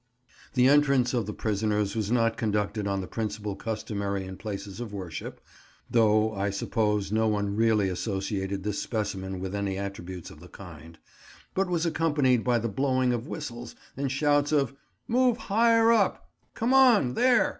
[0.55, 4.91] The entrance of the prisoners was not conducted on the principle customary in places of
[4.91, 5.39] worship
[5.91, 10.97] (though I suppose no one really associated this specimen with any attributes of the kind),
[11.53, 14.73] but was accompanied by the blowing of whistles, and shouts of
[15.07, 17.49] "Move higher up!" "Come on, there!"